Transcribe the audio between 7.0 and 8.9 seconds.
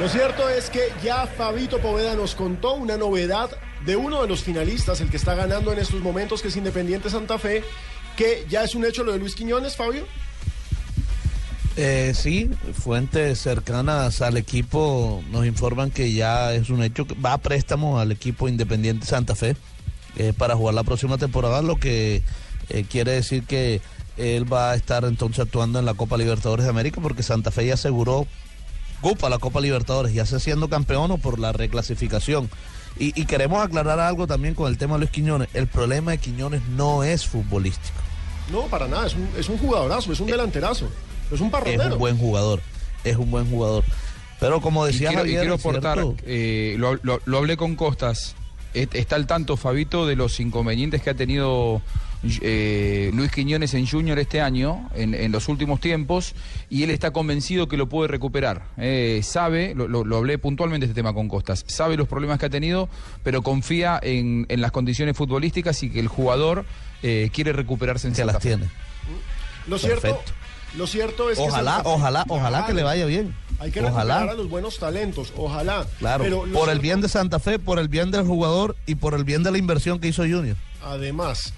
Santa Fe, que ya es un